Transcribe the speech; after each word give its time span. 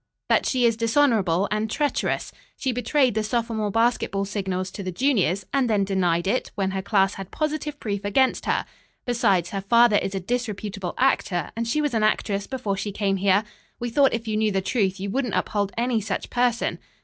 "That 0.29 0.47
she 0.47 0.65
is 0.65 0.75
dishonorable 0.77 1.47
and 1.51 1.69
treacherous. 1.69 2.31
She 2.57 2.71
betrayed 2.71 3.13
the 3.13 3.21
sophomore 3.21 3.69
basketball 3.69 4.25
signals 4.25 4.71
to 4.71 4.81
the 4.81 4.91
juniors, 4.91 5.45
and 5.53 5.69
then 5.69 5.83
denied 5.83 6.25
it, 6.25 6.49
when 6.55 6.71
her 6.71 6.81
class 6.81 7.13
had 7.13 7.29
positive 7.29 7.79
proof 7.79 8.03
against 8.03 8.47
her. 8.47 8.65
Besides, 9.05 9.51
her 9.51 9.61
father 9.61 9.97
is 9.97 10.15
a 10.15 10.19
disreputable 10.19 10.95
actor, 10.97 11.51
and 11.55 11.67
she 11.67 11.81
was 11.81 11.93
an 11.93 12.01
actress 12.01 12.47
before 12.47 12.77
she 12.77 12.91
came 12.91 13.17
here. 13.17 13.43
We 13.79 13.91
thought 13.91 14.15
if 14.15 14.27
you 14.27 14.37
knew 14.37 14.51
the 14.51 14.59
truth 14.59 14.99
you 14.99 15.11
wouldn't 15.11 15.35
uphold 15.35 15.71
any 15.77 16.01
such 16.01 16.31
person." 16.31 16.79